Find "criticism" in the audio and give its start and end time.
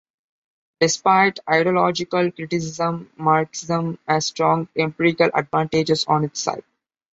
2.31-3.11